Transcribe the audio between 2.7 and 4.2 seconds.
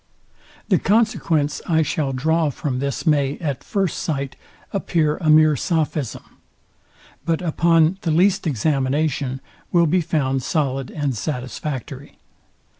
this may, at first